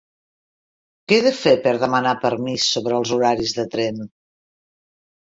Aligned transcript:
Què 1.11 1.19
he 1.21 1.25
de 1.27 1.33
fer 1.41 1.53
per 1.67 1.75
demanar 1.85 2.15
permís 2.25 2.73
sobre 2.73 3.01
els 3.03 3.15
horaris 3.21 3.57
de 3.63 3.71
tren? 3.79 4.05